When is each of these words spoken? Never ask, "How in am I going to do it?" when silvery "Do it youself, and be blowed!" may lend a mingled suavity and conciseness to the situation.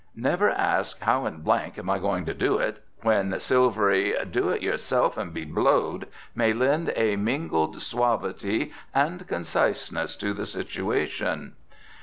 Never 0.15 0.49
ask, 0.49 0.99
"How 1.01 1.27
in 1.27 1.45
am 1.47 1.89
I 1.91 1.99
going 1.99 2.25
to 2.25 2.33
do 2.33 2.57
it?" 2.57 2.83
when 3.03 3.39
silvery 3.39 4.15
"Do 4.31 4.49
it 4.49 4.63
youself, 4.63 5.15
and 5.15 5.31
be 5.31 5.45
blowed!" 5.45 6.07
may 6.33 6.53
lend 6.53 6.91
a 6.95 7.17
mingled 7.17 7.79
suavity 7.83 8.71
and 8.95 9.27
conciseness 9.27 10.15
to 10.15 10.33
the 10.33 10.47
situation. 10.47 11.53